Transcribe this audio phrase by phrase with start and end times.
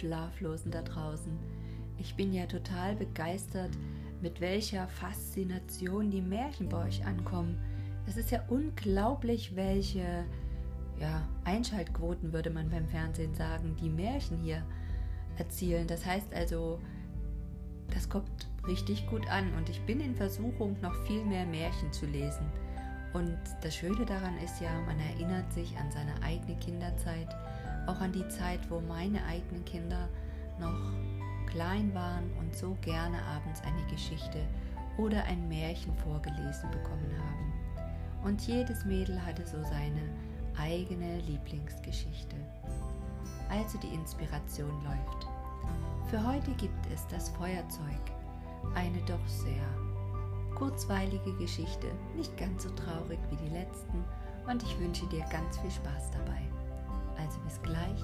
[0.00, 1.38] Schlaflosen da draußen.
[1.98, 3.70] Ich bin ja total begeistert,
[4.22, 7.58] mit welcher Faszination die Märchen bei euch ankommen.
[8.06, 10.24] Es ist ja unglaublich, welche
[10.98, 14.62] ja, Einschaltquoten, würde man beim Fernsehen sagen, die Märchen hier
[15.38, 15.86] erzielen.
[15.86, 16.78] Das heißt also,
[17.92, 22.06] das kommt richtig gut an und ich bin in Versuchung, noch viel mehr Märchen zu
[22.06, 22.46] lesen.
[23.12, 27.28] Und das Schöne daran ist ja, man erinnert sich an seine eigene Kinderzeit,
[27.86, 30.08] auch an die Zeit, wo meine eigenen Kinder
[30.58, 30.92] noch
[31.46, 34.46] klein waren und so gerne abends eine Geschichte
[34.98, 37.52] oder ein Märchen vorgelesen bekommen haben.
[38.24, 40.02] Und jedes Mädel hatte so seine
[40.58, 42.36] eigene Lieblingsgeschichte.
[43.48, 45.26] Also die Inspiration läuft.
[46.08, 48.00] Für heute gibt es das Feuerzeug,
[48.74, 49.66] eine doch sehr
[50.54, 54.04] kurzweilige Geschichte, nicht ganz so traurig wie die letzten
[54.48, 56.42] und ich wünsche dir ganz viel Spaß dabei.
[57.20, 58.00] Also bis gleich,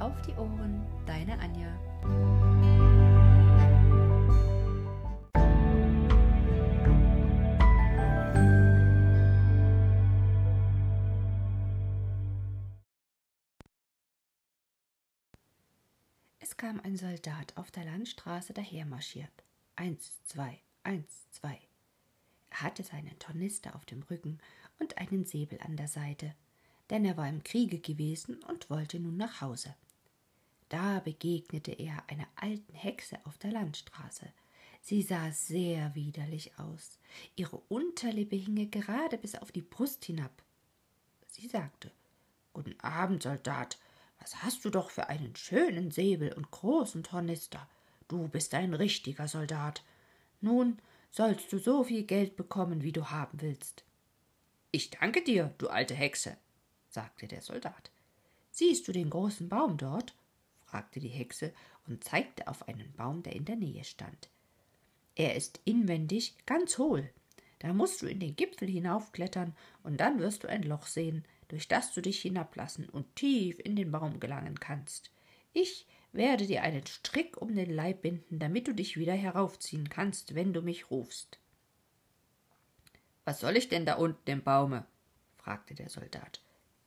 [0.00, 1.74] auf die Ohren, deine Anja.
[16.38, 19.30] Es kam ein Soldat auf der Landstraße dahermarschiert.
[19.74, 21.58] Eins, zwei, eins, zwei.
[22.50, 24.38] Er hatte seinen Tornister auf dem Rücken
[24.78, 26.34] und einen Säbel an der Seite
[26.90, 29.74] denn er war im Kriege gewesen und wollte nun nach Hause.
[30.68, 34.26] Da begegnete er einer alten Hexe auf der Landstraße.
[34.82, 36.98] Sie sah sehr widerlich aus.
[37.36, 40.42] Ihre Unterlippe hinge gerade bis auf die Brust hinab.
[41.26, 41.90] Sie sagte
[42.52, 43.78] Guten Abend, Soldat.
[44.18, 47.68] Was hast du doch für einen schönen Säbel und großen Tornister.
[48.08, 49.82] Du bist ein richtiger Soldat.
[50.40, 50.78] Nun
[51.10, 53.84] sollst du so viel Geld bekommen, wie du haben willst.
[54.72, 56.36] Ich danke dir, du alte Hexe,
[56.90, 57.90] sagte der Soldat.
[58.50, 60.14] Siehst du den großen Baum dort?
[60.66, 61.52] fragte die Hexe
[61.86, 64.28] und zeigte auf einen Baum, der in der Nähe stand.
[65.16, 67.10] Er ist inwendig ganz hohl.
[67.58, 71.68] Da musst du in den Gipfel hinaufklettern, und dann wirst du ein Loch sehen, durch
[71.68, 75.10] das du dich hinablassen und tief in den Baum gelangen kannst.
[75.52, 80.34] Ich werde dir einen Strick um den Leib binden, damit du dich wieder heraufziehen kannst,
[80.34, 81.38] wenn du mich rufst.
[83.24, 84.86] Was soll ich denn da unten im Baume?
[85.36, 86.40] fragte der Soldat.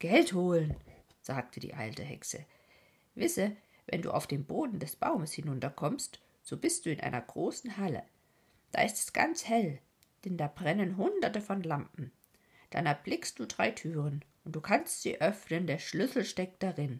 [0.03, 0.75] Geld holen,
[1.21, 2.45] sagte die alte Hexe.
[3.15, 3.55] Wisse,
[3.85, 8.03] wenn du auf den Boden des Baumes hinunterkommst, so bist du in einer großen Halle.
[8.73, 9.79] Da ist es ganz hell,
[10.25, 12.11] denn da brennen hunderte von Lampen.
[12.69, 16.99] Dann erblickst du drei Türen, und du kannst sie öffnen, der Schlüssel steckt darin.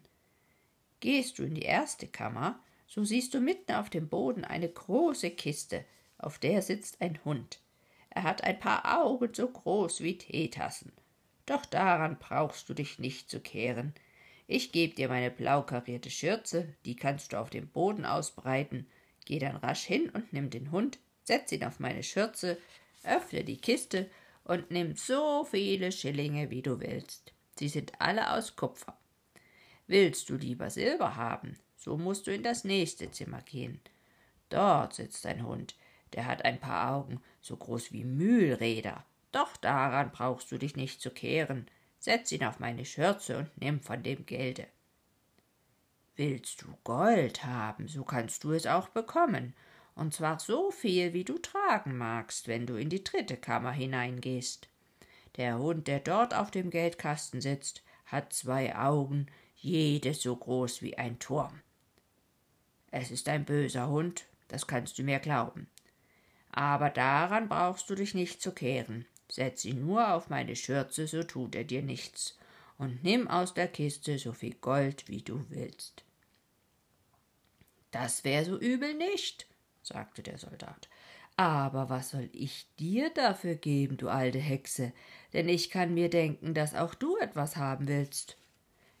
[1.00, 5.30] Gehst du in die erste Kammer, so siehst du mitten auf dem Boden eine große
[5.32, 5.84] Kiste,
[6.16, 7.60] auf der sitzt ein Hund.
[8.08, 10.90] Er hat ein paar Augen so groß wie Teetassen
[11.46, 13.94] doch daran brauchst du dich nicht zu kehren.
[14.46, 18.86] Ich geb dir meine blau karierte Schürze, die kannst du auf dem Boden ausbreiten.
[19.24, 22.58] Geh dann rasch hin und nimm den Hund, setz ihn auf meine Schürze,
[23.04, 24.10] öffne die Kiste
[24.44, 27.32] und nimm so viele Schillinge, wie du willst.
[27.58, 28.98] Sie sind alle aus Kupfer.
[29.86, 33.80] Willst du lieber Silber haben, so musst du in das nächste Zimmer gehen.
[34.48, 35.76] Dort sitzt ein Hund,
[36.12, 39.04] der hat ein paar Augen, so groß wie Mühlräder.
[39.34, 41.66] Doch daran brauchst du dich nicht zu kehren.
[41.98, 44.68] Setz ihn auf meine Schürze und nimm von dem Gelde.
[46.14, 49.52] Willst du Gold haben, so kannst du es auch bekommen,
[49.96, 54.68] und zwar so viel, wie du tragen magst, wenn du in die dritte Kammer hineingehst.
[55.36, 60.96] Der Hund, der dort auf dem Geldkasten sitzt, hat zwei Augen, jedes so groß wie
[60.96, 61.60] ein Turm.
[62.92, 65.66] Es ist ein böser Hund, das kannst du mir glauben.
[66.52, 69.06] Aber daran brauchst du dich nicht zu kehren.
[69.34, 72.38] Setz ihn nur auf meine Schürze, so tut er dir nichts,
[72.78, 76.04] und nimm aus der Kiste so viel Gold, wie du willst.
[77.90, 79.48] Das wär so übel nicht,
[79.82, 80.88] sagte der Soldat.
[81.36, 84.92] Aber was soll ich dir dafür geben, du alte Hexe?
[85.32, 88.36] Denn ich kann mir denken, dass auch du etwas haben willst.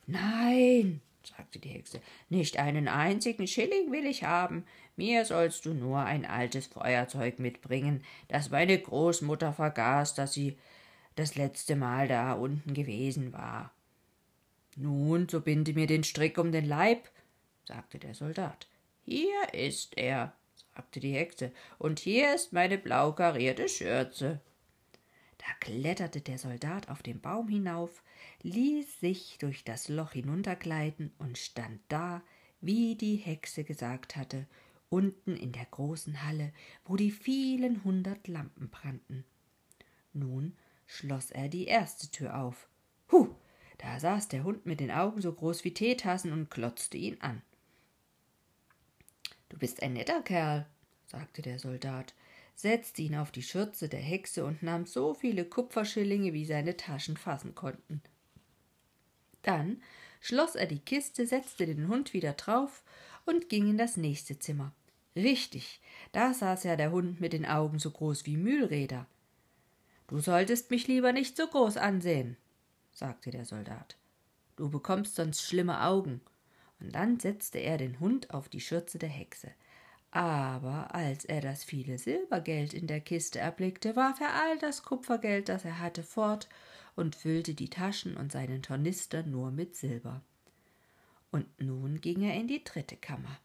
[0.08, 4.64] Nein, sagte die Hexe, nicht einen einzigen Schilling will ich haben.
[4.96, 10.56] Mir sollst du nur ein altes Feuerzeug mitbringen, das meine Großmutter vergaß, dass sie
[11.16, 13.72] das letzte Mal da unten gewesen war.
[14.76, 17.08] Nun, so binde mir den Strick um den Leib,
[17.64, 18.68] sagte der Soldat.
[19.04, 20.32] Hier ist er,
[20.74, 24.40] sagte die Hexe, und hier ist meine blau karierte Schürze.
[25.38, 28.02] Da kletterte der Soldat auf den Baum hinauf,
[28.42, 32.22] ließ sich durch das Loch hinuntergleiten und stand da,
[32.60, 34.46] wie die Hexe gesagt hatte,
[34.88, 36.52] unten in der großen Halle,
[36.84, 39.24] wo die vielen hundert Lampen brannten.
[40.12, 42.68] Nun schloss er die erste Tür auf.
[43.10, 43.34] Hu,
[43.78, 47.42] da saß der Hund mit den Augen so groß wie Teetassen und glotzte ihn an.
[49.48, 50.66] Du bist ein netter Kerl,
[51.06, 52.14] sagte der Soldat,
[52.54, 57.16] setzte ihn auf die Schürze der Hexe und nahm so viele Kupferschillinge, wie seine Taschen
[57.16, 58.02] fassen konnten.
[59.42, 59.82] Dann
[60.20, 62.82] schloss er die Kiste, setzte den Hund wieder drauf
[63.24, 64.72] und ging in das nächste Zimmer.
[65.16, 65.80] Richtig,
[66.12, 69.06] da saß ja der Hund mit den Augen so groß wie Mühlräder.
[70.08, 72.36] Du solltest mich lieber nicht so groß ansehen,
[72.92, 73.96] sagte der Soldat.
[74.56, 76.20] Du bekommst sonst schlimme Augen.
[76.80, 79.50] Und dann setzte er den Hund auf die Schürze der Hexe.
[80.10, 85.48] Aber als er das viele Silbergeld in der Kiste erblickte, warf er all das Kupfergeld,
[85.48, 86.48] das er hatte, fort
[86.94, 90.22] und füllte die Taschen und seinen Tornister nur mit Silber.
[91.34, 93.40] Und nun ging er in die dritte Kammer.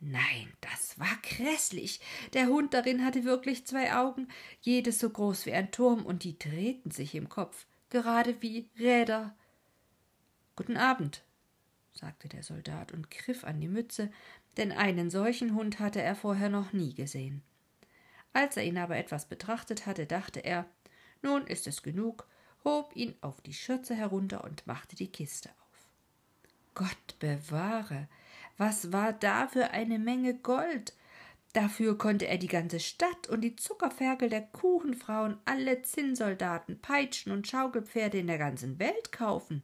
[0.00, 2.00] Nein, das war grässlich.
[2.32, 4.26] Der Hund darin hatte wirklich zwei Augen,
[4.60, 9.36] jedes so groß wie ein Turm, und die drehten sich im Kopf, gerade wie Räder.
[10.56, 11.22] Guten Abend,
[11.92, 14.10] sagte der Soldat und griff an die Mütze,
[14.56, 17.44] denn einen solchen Hund hatte er vorher noch nie gesehen.
[18.32, 20.68] Als er ihn aber etwas betrachtet hatte, dachte er,
[21.22, 22.26] nun ist es genug,
[22.64, 25.50] hob ihn auf die Schürze herunter und machte die Kiste.
[26.74, 28.08] Gott bewahre,
[28.58, 30.94] was war da für eine Menge Gold?
[31.52, 37.46] Dafür konnte er die ganze Stadt und die Zuckerferkel der Kuchenfrauen, alle Zinnsoldaten, Peitschen und
[37.46, 39.62] Schaukelpferde in der ganzen Welt kaufen.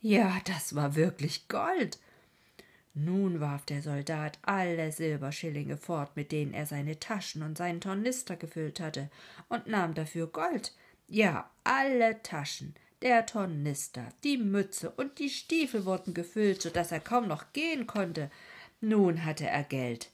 [0.00, 1.98] Ja, das war wirklich Gold.
[2.94, 8.36] Nun warf der Soldat alle Silberschillinge fort, mit denen er seine Taschen und seinen Tornister
[8.36, 9.10] gefüllt hatte,
[9.48, 10.72] und nahm dafür Gold.
[11.08, 17.00] Ja, alle Taschen, der Tornister, die Mütze und die Stiefel wurden gefüllt, so dass er
[17.00, 18.30] kaum noch gehen konnte.
[18.80, 20.10] Nun hatte er Geld.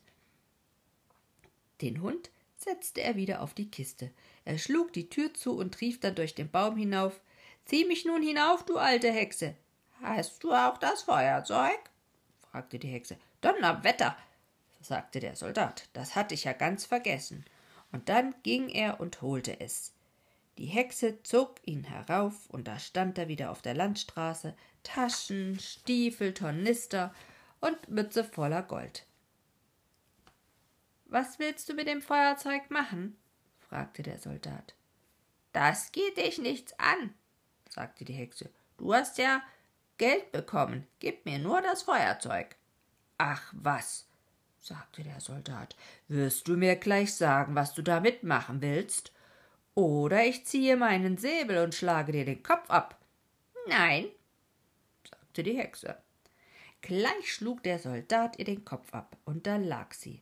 [1.80, 4.10] Den Hund setzte er wieder auf die Kiste.
[4.44, 7.20] Er schlug die Tür zu und rief dann durch den Baum hinauf
[7.64, 9.54] Zieh mich nun hinauf, du alte Hexe.
[10.02, 11.78] Hast du auch das Feuerzeug?
[12.50, 13.16] fragte die Hexe.
[13.40, 14.16] Donnerwetter,
[14.80, 17.44] sagte der Soldat, das hatte ich ja ganz vergessen.
[17.92, 19.92] Und dann ging er und holte es.
[20.58, 26.34] Die Hexe zog ihn herauf, und da stand er wieder auf der Landstraße, Taschen, Stiefel,
[26.34, 27.14] Tornister
[27.60, 29.06] und Mütze voller Gold.
[31.06, 33.16] Was willst du mit dem Feuerzeug machen?
[33.60, 34.74] fragte der Soldat.
[35.52, 37.14] Das geht dich nichts an,
[37.68, 38.50] sagte die Hexe.
[38.78, 39.42] Du hast ja
[39.98, 40.86] Geld bekommen.
[40.98, 42.56] Gib mir nur das Feuerzeug.
[43.18, 44.08] Ach was,
[44.58, 45.76] sagte der Soldat.
[46.08, 49.12] Wirst du mir gleich sagen, was du damit machen willst?
[49.74, 53.00] Oder ich ziehe meinen Säbel und schlage dir den Kopf ab.
[53.68, 54.06] Nein,
[55.08, 55.96] sagte die Hexe.
[56.82, 60.20] Gleich schlug der Soldat ihr den Kopf ab, und da lag sie.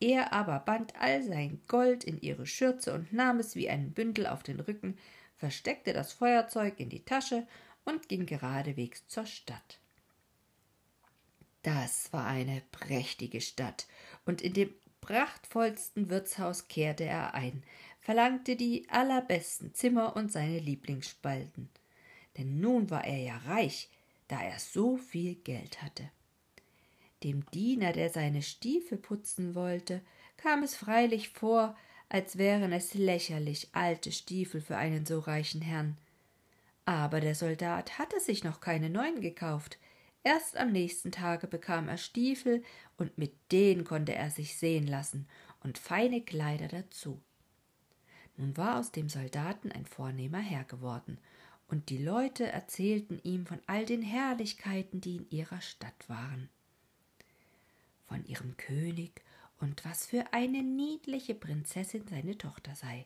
[0.00, 4.28] Er aber band all sein Gold in ihre Schürze und nahm es wie ein Bündel
[4.28, 4.96] auf den Rücken,
[5.36, 7.46] versteckte das Feuerzeug in die Tasche
[7.84, 9.80] und ging geradewegs zur Stadt.
[11.62, 13.88] Das war eine prächtige Stadt,
[14.24, 17.64] und in dem prachtvollsten Wirtshaus kehrte er ein,
[18.08, 21.68] verlangte die allerbesten Zimmer und seine Lieblingsspalten.
[22.38, 23.90] Denn nun war er ja reich,
[24.28, 26.08] da er so viel Geld hatte.
[27.22, 30.00] Dem Diener, der seine Stiefel putzen wollte,
[30.38, 31.76] kam es freilich vor,
[32.08, 35.98] als wären es lächerlich alte Stiefel für einen so reichen Herrn.
[36.86, 39.76] Aber der Soldat hatte sich noch keine neuen gekauft.
[40.24, 42.64] Erst am nächsten Tage bekam er Stiefel,
[42.96, 45.28] und mit denen konnte er sich sehen lassen,
[45.60, 47.20] und feine Kleider dazu.
[48.38, 51.18] Nun war aus dem Soldaten ein vornehmer Herr geworden,
[51.66, 56.48] und die Leute erzählten ihm von all den Herrlichkeiten, die in ihrer Stadt waren.
[58.06, 59.22] Von ihrem König
[59.60, 63.04] und was für eine niedliche Prinzessin seine Tochter sei.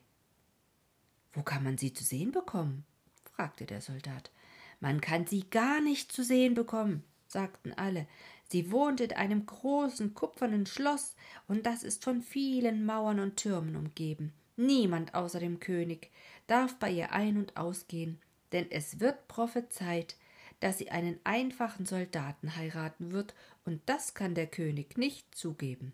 [1.33, 2.85] Wo kann man sie zu sehen bekommen?
[3.25, 4.31] fragte der Soldat.
[4.79, 8.07] Man kann sie gar nicht zu sehen bekommen, sagten alle.
[8.49, 11.15] Sie wohnt in einem großen kupfernen Schloss,
[11.47, 14.31] und das ist von vielen Mauern und Türmen umgeben.
[14.55, 16.11] Niemand außer dem König
[16.47, 18.19] darf bei ihr ein und ausgehen,
[18.51, 20.15] denn es wird prophezeit,
[20.59, 23.33] dass sie einen einfachen Soldaten heiraten wird,
[23.65, 25.93] und das kann der König nicht zugeben.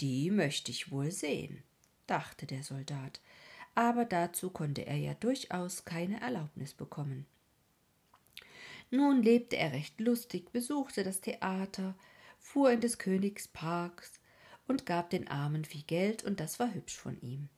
[0.00, 1.62] Die möchte ich wohl sehen,
[2.06, 3.20] dachte der Soldat,
[3.74, 7.26] aber dazu konnte er ja durchaus keine Erlaubnis bekommen.
[8.90, 11.94] Nun lebte er recht lustig, besuchte das Theater,
[12.38, 14.20] fuhr in des Königs Parks,
[14.68, 17.48] und gab den Armen viel Geld, und das war hübsch von ihm.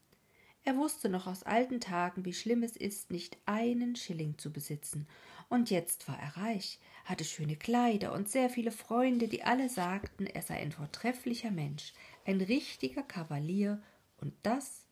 [0.64, 5.06] Er wusste noch aus alten Tagen, wie schlimm es ist, nicht einen Schilling zu besitzen,
[5.50, 10.26] und jetzt war er reich, hatte schöne Kleider und sehr viele Freunde, die alle sagten,
[10.26, 11.92] er sei ein vortrefflicher Mensch,
[12.24, 13.82] ein richtiger Kavalier,
[14.18, 14.86] und das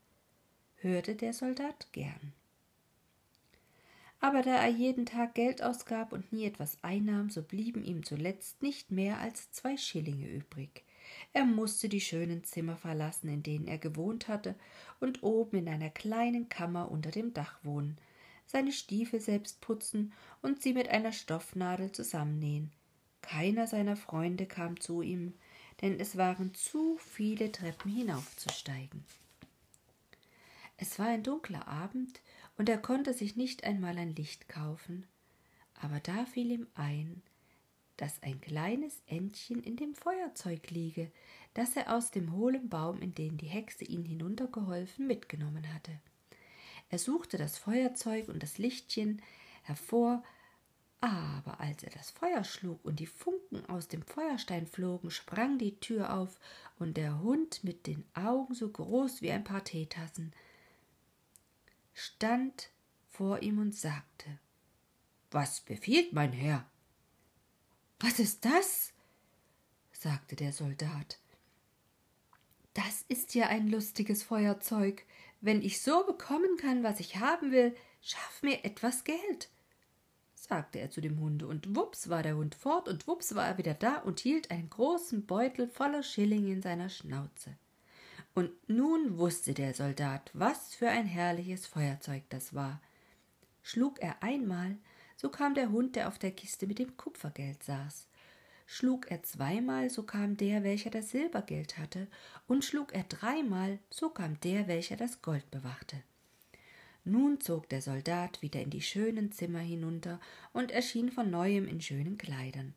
[0.77, 2.35] hörte der Soldat gern.
[4.21, 8.63] Aber da er jeden Tag Geld ausgab und nie etwas einnahm, so blieben ihm zuletzt
[8.63, 10.85] nicht mehr als zwei Schillinge übrig.
[11.33, 14.55] Er musste die schönen Zimmer verlassen, in denen er gewohnt hatte,
[15.01, 17.99] und oben in einer kleinen Kammer unter dem Dach wohnen,
[18.47, 22.71] seine Stiefel selbst putzen und sie mit einer Stoffnadel zusammennähen.
[23.23, 25.35] Keiner seiner Freunde kam zu ihm,
[25.81, 29.05] denn es waren zu viele Treppen hinaufzusteigen.
[30.77, 32.21] Es war ein dunkler Abend,
[32.59, 35.07] und er konnte sich nicht einmal ein Licht kaufen,
[35.81, 37.23] aber da fiel ihm ein,
[38.03, 41.13] dass ein kleines Entchen in dem Feuerzeug liege,
[41.55, 45.93] das er aus dem hohlen Baum, in den die Hexe ihn hinuntergeholfen, mitgenommen hatte.
[46.91, 49.23] Er suchte das Feuerzeug und das Lichtchen
[49.63, 50.25] hervor,
[51.01, 55.79] aber als er das Feuer schlug und die Funken aus dem Feuerstein flogen, sprang die
[55.79, 56.41] Tür auf
[56.81, 60.33] und der Hund mit den Augen so groß wie ein paar Teetassen
[61.95, 62.71] stand
[63.11, 64.41] vor ihm und sagte
[65.31, 66.67] Was befiehlt mein Herr?
[68.03, 68.93] Was ist das?
[69.93, 71.21] sagte der Soldat.
[72.75, 75.05] Das ist ja ein lustiges Feuerzeug.
[75.41, 79.51] Wenn ich so bekommen kann, was ich haben will, schaff mir etwas Geld,
[80.35, 83.59] sagte er zu dem Hunde, und wups war der Hund fort, und wups war er
[83.59, 87.57] wieder da und hielt einen großen Beutel voller Schillinge in seiner Schnauze.
[88.35, 92.81] Und nun wusste der Soldat, was für ein herrliches Feuerzeug das war.
[93.63, 94.77] Schlug er einmal,
[95.23, 98.09] so kam der Hund, der auf der Kiste mit dem Kupfergeld saß.
[98.67, 102.09] Schlug er zweimal, so kam der, welcher das Silbergeld hatte,
[102.49, 106.03] und schlug er dreimal, so kam der, welcher das Gold bewachte.
[107.05, 110.19] Nun zog der Soldat wieder in die schönen Zimmer hinunter
[110.53, 112.75] und erschien von neuem in schönen Kleidern.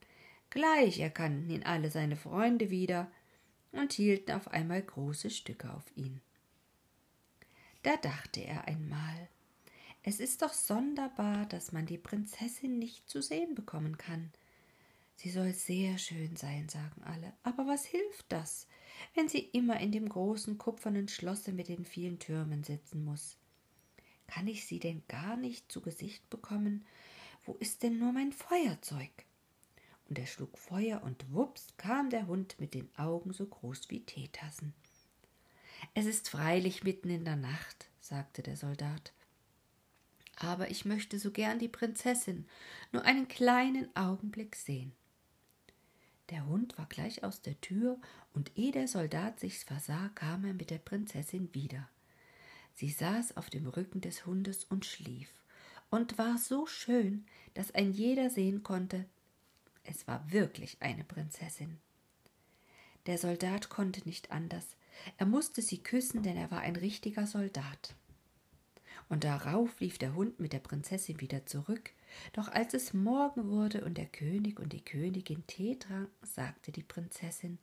[0.51, 3.11] Gleich erkannten ihn alle seine Freunde wieder,
[3.71, 6.21] und hielten auf einmal große Stücke auf ihn.
[7.81, 9.29] Da dachte er einmal,
[10.07, 14.31] es ist doch sonderbar, dass man die Prinzessin nicht zu sehen bekommen kann.
[15.15, 18.67] Sie soll sehr schön sein, sagen alle, aber was hilft das,
[19.13, 23.38] wenn sie immer in dem großen kupfernen Schlosse mit den vielen Türmen sitzen muss?
[24.27, 26.85] Kann ich sie denn gar nicht zu Gesicht bekommen?
[27.43, 29.12] Wo ist denn nur mein Feuerzeug?
[30.07, 34.01] und er schlug Feuer, und wups kam der Hund mit den Augen so groß wie
[34.01, 34.74] Teetassen.
[35.93, 39.13] Es ist freilich mitten in der Nacht, sagte der Soldat.
[40.36, 42.46] Aber ich möchte so gern die Prinzessin
[42.92, 44.94] nur einen kleinen Augenblick sehen.
[46.30, 48.00] Der Hund war gleich aus der Tür,
[48.34, 51.88] und ehe der Soldat sich's versah, kam er mit der Prinzessin wieder.
[52.74, 55.30] Sie saß auf dem Rücken des Hundes und schlief,
[55.89, 59.06] und war so schön, dass ein jeder sehen konnte,
[59.84, 61.77] es war wirklich eine Prinzessin.
[63.06, 64.75] Der Soldat konnte nicht anders.
[65.18, 67.96] Er musste sie küssen, denn er war ein richtiger Soldat.
[69.07, 71.91] Und darauf lief der Hund mit der Prinzessin wieder zurück.
[72.33, 76.83] Doch als es Morgen wurde und der König und die Königin Tee tranken, sagte die
[76.83, 77.59] Prinzessin,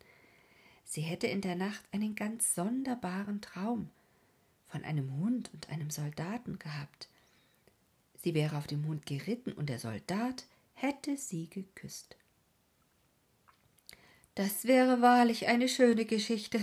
[0.85, 3.91] sie hätte in der Nacht einen ganz sonderbaren Traum
[4.69, 7.09] von einem Hund und einem Soldaten gehabt.
[8.23, 12.17] Sie wäre auf dem Hund geritten und der Soldat hätte sie geküsst.
[14.35, 16.61] Das wäre wahrlich eine schöne Geschichte,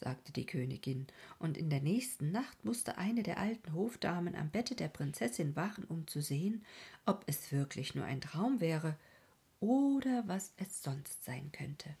[0.00, 1.06] sagte die Königin,
[1.38, 5.84] und in der nächsten Nacht musste eine der alten Hofdamen am Bette der Prinzessin wachen,
[5.84, 6.64] um zu sehen,
[7.06, 8.96] ob es wirklich nur ein Traum wäre
[9.60, 11.94] oder was es sonst sein könnte.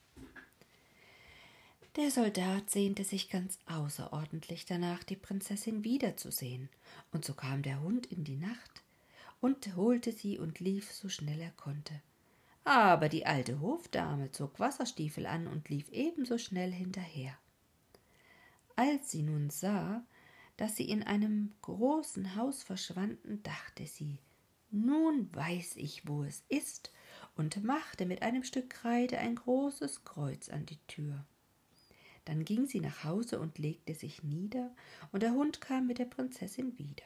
[1.96, 6.68] Der Soldat sehnte sich ganz außerordentlich danach, die Prinzessin wiederzusehen,
[7.12, 8.82] und so kam der Hund in die Nacht,
[9.40, 12.00] und holte sie und lief so schnell er konnte.
[12.64, 17.36] Aber die alte Hofdame zog Wasserstiefel an und lief ebenso schnell hinterher.
[18.80, 20.02] Als sie nun sah,
[20.56, 24.20] dass sie in einem großen Haus verschwanden, dachte sie,
[24.70, 26.90] nun weiß ich, wo es ist,
[27.36, 31.26] und machte mit einem Stück Kreide ein großes Kreuz an die Tür.
[32.24, 34.74] Dann ging sie nach Hause und legte sich nieder,
[35.12, 37.04] und der Hund kam mit der Prinzessin wieder.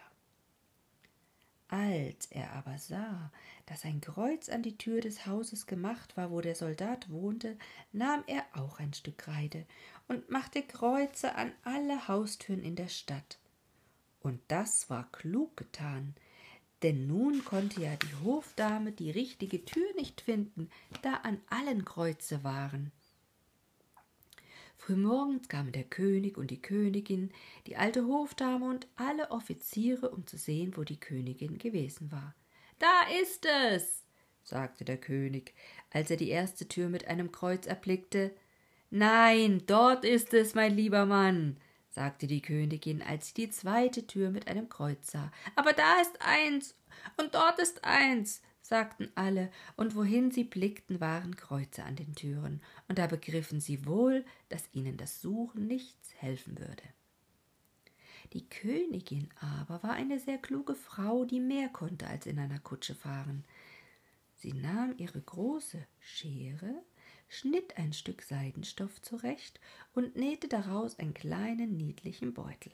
[1.67, 3.33] Als er aber sah,
[3.67, 7.59] dass ein Kreuz an die Tür des Hauses gemacht war, wo der Soldat wohnte,
[7.91, 9.67] nahm er auch ein Stück Kreide
[10.09, 13.39] und machte Kreuze an alle Haustüren in der Stadt.
[14.21, 16.15] Und das war klug getan,
[16.83, 20.71] denn nun konnte ja die Hofdame die richtige Tür nicht finden,
[21.03, 22.93] da an allen Kreuze waren.
[24.77, 27.31] Frühmorgens kamen der König und die Königin,
[27.67, 32.35] die alte Hofdame und alle Offiziere, um zu sehen, wo die Königin gewesen war.
[32.79, 34.05] Da ist es,
[34.43, 35.55] sagte der König,
[35.89, 38.37] als er die erste Tür mit einem Kreuz erblickte.
[38.97, 41.57] Nein, dort ist es, mein lieber Mann,
[41.91, 45.33] sagte die Königin, als sie die zweite Tür mit einem Kreuz sah.
[45.57, 46.77] Aber da ist eins
[47.17, 52.63] und dort ist eins, sagten alle, und wohin sie blickten, waren Kreuze an den Türen,
[52.87, 56.85] und da begriffen sie wohl, dass ihnen das Suchen nichts helfen würde.
[58.33, 62.95] Die Königin aber war eine sehr kluge Frau, die mehr konnte als in einer Kutsche
[62.95, 63.45] fahren.
[64.37, 66.85] Sie nahm ihre große Schere,
[67.29, 69.61] schnitt ein Stück Seidenstoff zurecht
[69.95, 72.73] und nähte daraus einen kleinen niedlichen Beutel.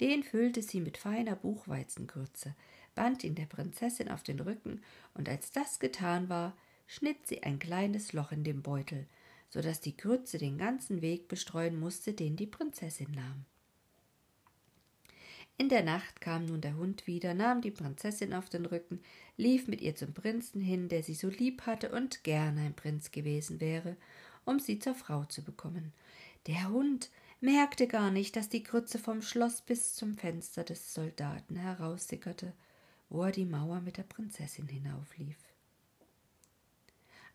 [0.00, 2.54] Den füllte sie mit feiner Buchweizengrütze,
[2.94, 4.82] band ihn der Prinzessin auf den Rücken,
[5.14, 9.06] und als das getan war, schnitt sie ein kleines Loch in dem Beutel,
[9.50, 13.44] so dass die Grütze den ganzen Weg bestreuen musste, den die Prinzessin nahm.
[15.60, 18.98] In der Nacht kam nun der Hund wieder, nahm die Prinzessin auf den Rücken,
[19.36, 23.10] lief mit ihr zum Prinzen hin, der sie so lieb hatte und gern ein Prinz
[23.10, 23.98] gewesen wäre,
[24.46, 25.92] um sie zur Frau zu bekommen.
[26.46, 27.10] Der Hund
[27.42, 32.54] merkte gar nicht, dass die Grütze vom Schloss bis zum Fenster des Soldaten heraussickerte,
[33.10, 35.36] wo er die Mauer mit der Prinzessin hinauflief.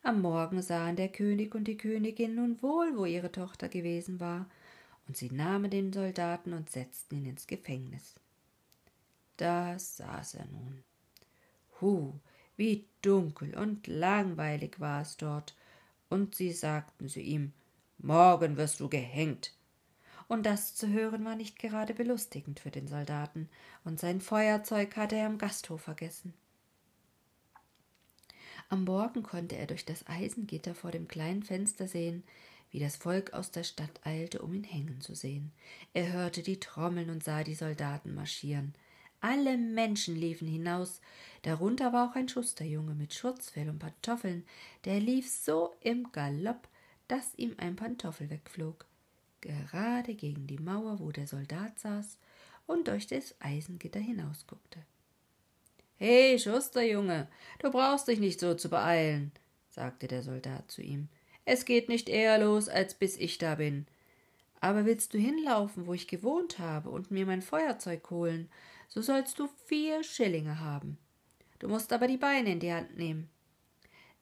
[0.02, 4.50] Am Morgen sahen der König und die Königin nun wohl, wo ihre Tochter gewesen war,
[5.08, 8.16] und sie nahmen den Soldaten und setzten ihn ins Gefängnis.
[9.38, 10.84] Da saß er nun.
[11.82, 12.14] Hu,
[12.56, 15.56] wie dunkel und langweilig war es dort,
[16.10, 17.54] und sie sagten zu ihm
[17.98, 19.54] Morgen wirst du gehängt.
[20.28, 23.50] Und das zu hören war nicht gerade belustigend für den Soldaten,
[23.84, 26.34] und sein Feuerzeug hatte er am Gasthof vergessen.
[28.70, 32.24] Am Morgen konnte er durch das Eisengitter vor dem kleinen Fenster sehen,
[32.76, 35.54] wie das Volk aus der Stadt eilte, um ihn hängen zu sehen.
[35.94, 38.76] Er hörte die Trommeln und sah die Soldaten marschieren.
[39.22, 41.00] Alle Menschen liefen hinaus,
[41.44, 44.46] darunter war auch ein Schusterjunge mit Schurzfell und Pantoffeln,
[44.84, 46.68] der lief so im Galopp,
[47.08, 48.86] dass ihm ein Pantoffel wegflog,
[49.40, 52.18] gerade gegen die Mauer, wo der Soldat saß
[52.68, 54.80] und durch das Eisengitter hinausguckte.
[55.96, 57.30] He, Schusterjunge,
[57.60, 59.32] du brauchst dich nicht so zu beeilen,
[59.70, 61.08] sagte der Soldat zu ihm.
[61.46, 63.86] Es geht nicht eher los, als bis ich da bin.
[64.60, 68.50] Aber willst du hinlaufen, wo ich gewohnt habe, und mir mein Feuerzeug holen,
[68.88, 70.98] so sollst du vier Schillinge haben.
[71.60, 73.30] Du musst aber die Beine in die Hand nehmen.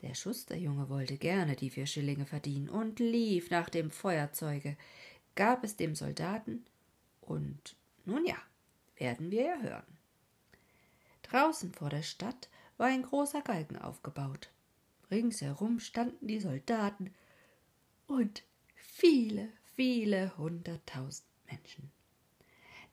[0.01, 4.75] Der Schusterjunge wollte gerne die vier Schillinge verdienen und lief nach dem Feuerzeuge,
[5.35, 6.65] gab es dem Soldaten,
[7.21, 8.35] und nun ja,
[8.97, 9.97] werden wir ja hören.
[11.23, 14.49] Draußen vor der Stadt war ein großer Galgen aufgebaut.
[15.13, 17.13] Ringsherum standen die Soldaten
[18.07, 18.43] und
[18.75, 21.91] viele, viele hunderttausend Menschen.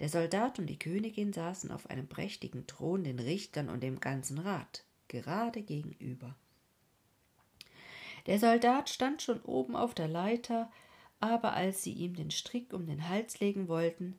[0.01, 4.39] Der Soldat und die Königin saßen auf einem prächtigen Thron den Richtern und dem ganzen
[4.39, 6.37] Rat gerade gegenüber.
[8.27, 10.71] Der Soldat stand schon oben auf der Leiter,
[11.21, 14.19] aber als sie ihm den Strick um den Hals legen wollten,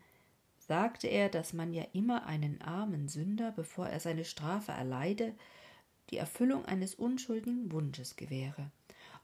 [0.58, 5.36] sagte er, dass man ja immer einen armen Sünder, bevor er seine Strafe erleide,
[6.12, 8.72] die Erfüllung eines unschuldigen Wunsches gewähre.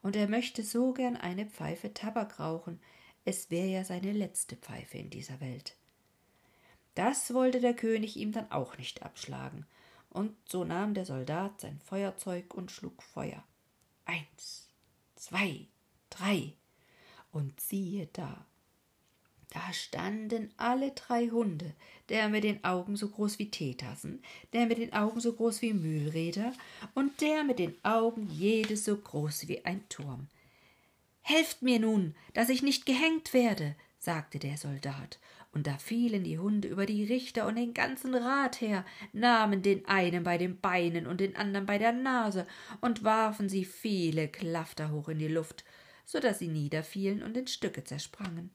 [0.01, 2.79] Und er möchte so gern eine Pfeife Tabak rauchen,
[3.25, 5.75] es wäre ja seine letzte Pfeife in dieser Welt.
[6.95, 9.65] Das wollte der König ihm dann auch nicht abschlagen,
[10.09, 13.43] und so nahm der Soldat sein Feuerzeug und schlug Feuer.
[14.05, 14.69] Eins,
[15.15, 15.67] zwei,
[16.09, 16.53] drei,
[17.31, 18.45] und siehe da,
[19.49, 21.73] da standen alle drei Hunde,
[22.09, 24.21] der mit den Augen so groß wie Teetassen,
[24.53, 26.53] der mit den Augen so groß wie Mühlräder
[26.93, 30.27] und der mit den Augen jedes so groß wie ein Turm.
[31.21, 35.19] Helft mir nun, dass ich nicht gehängt werde, sagte der Soldat,
[35.53, 39.85] und da fielen die Hunde über die Richter und den ganzen Rat her, nahmen den
[39.87, 42.45] einen bei den Beinen und den anderen bei der Nase
[42.79, 45.63] und warfen sie viele Klafter hoch in die Luft,
[46.05, 48.51] so dass sie niederfielen und in Stücke zersprangen.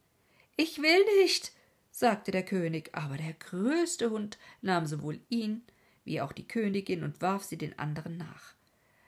[0.56, 1.52] Ich will nicht,
[1.90, 5.62] sagte der König, aber der größte Hund nahm sowohl ihn
[6.04, 8.54] wie auch die Königin und warf sie den anderen nach.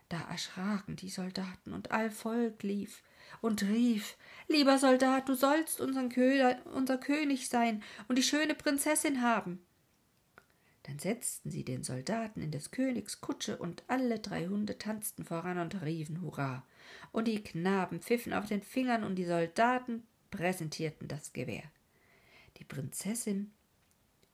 [0.09, 3.03] Da erschraken die Soldaten, und all Volk lief
[3.41, 4.17] und rief
[4.49, 5.81] Lieber Soldat, du sollst
[6.11, 9.65] Köder, unser König sein und die schöne Prinzessin haben.
[10.85, 15.59] Dann setzten sie den Soldaten in des Königs Kutsche, und alle drei Hunde tanzten voran
[15.59, 16.63] und riefen Hurra.
[17.11, 21.63] Und die Knaben pfiffen auf den Fingern, und die Soldaten präsentierten das Gewehr.
[22.57, 23.53] Die Prinzessin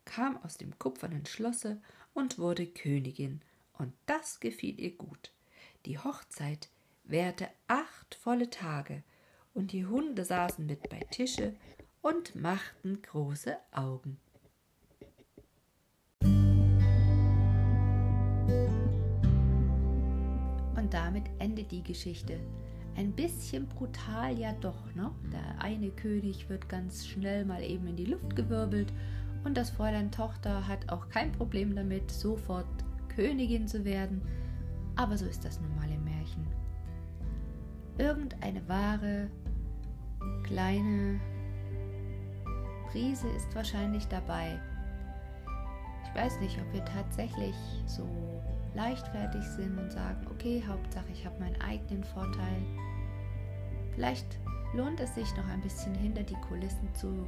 [0.06, 1.80] kam aus dem kupfernen Schlosse
[2.14, 3.42] und wurde Königin,
[3.74, 5.32] und das gefiel ihr gut.
[5.84, 6.68] Die Hochzeit
[7.04, 9.02] währte acht volle Tage,
[9.52, 11.54] und die Hunde saßen mit bei Tische
[12.00, 14.18] und machten große Augen.
[20.76, 22.40] Und damit endet die Geschichte
[23.00, 25.10] ein bisschen brutal ja doch, ne?
[25.32, 28.92] Der eine König wird ganz schnell mal eben in die Luft gewirbelt
[29.42, 32.66] und das Fräulein Tochter hat auch kein Problem damit, sofort
[33.08, 34.20] Königin zu werden.
[34.96, 36.46] Aber so ist das nun mal im Märchen.
[37.96, 39.30] Irgendeine wahre,
[40.44, 41.18] kleine
[42.90, 44.60] Prise ist wahrscheinlich dabei.
[46.04, 47.54] Ich weiß nicht, ob wir tatsächlich
[47.86, 48.06] so
[48.74, 52.89] leichtfertig sind und sagen, okay, Hauptsache ich habe meinen eigenen Vorteil.
[54.00, 54.40] Vielleicht
[54.72, 57.26] lohnt es sich noch ein bisschen hinter die Kulissen zu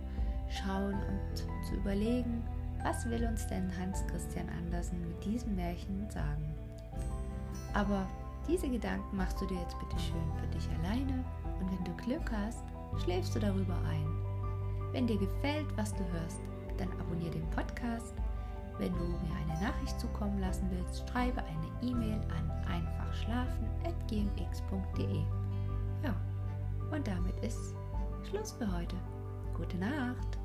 [0.49, 1.37] schauen und
[1.69, 2.43] zu überlegen,
[2.83, 6.55] was will uns denn Hans Christian Andersen mit diesem Märchen sagen.
[7.75, 8.07] Aber
[8.49, 11.23] diese Gedanken machst du dir jetzt bitte schön für dich alleine
[11.61, 12.65] und wenn du Glück hast,
[13.05, 14.07] schläfst du darüber ein.
[14.93, 16.41] Wenn dir gefällt, was du hörst,
[16.79, 18.15] dann abonniere den Podcast.
[18.79, 25.23] Wenn du mir eine Nachricht zukommen lassen willst, schreibe eine E-Mail an einfachschlafen.gmx.de.
[26.03, 26.15] Ja,
[26.92, 27.74] und damit ist
[28.28, 28.96] Schluss für heute.
[29.57, 30.38] Gute Nacht.